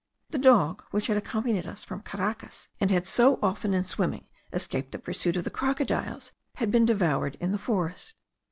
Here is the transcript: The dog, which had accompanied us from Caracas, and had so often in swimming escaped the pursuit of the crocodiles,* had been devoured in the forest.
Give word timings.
The 0.31 0.39
dog, 0.39 0.83
which 0.89 1.05
had 1.05 1.17
accompanied 1.17 1.67
us 1.67 1.83
from 1.83 2.01
Caracas, 2.01 2.69
and 2.79 2.89
had 2.89 3.05
so 3.05 3.37
often 3.43 3.75
in 3.75 3.85
swimming 3.85 4.27
escaped 4.51 4.93
the 4.93 4.97
pursuit 4.97 5.35
of 5.37 5.43
the 5.43 5.51
crocodiles,* 5.51 6.31
had 6.55 6.71
been 6.71 6.85
devoured 6.87 7.37
in 7.39 7.51
the 7.51 7.59
forest. 7.59 8.15